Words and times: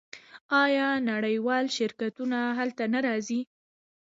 آیا 0.63 0.87
نړیوال 1.11 1.65
شرکتونه 1.77 2.39
هلته 2.59 2.83
نه 2.93 2.99
راځي؟ 3.07 3.41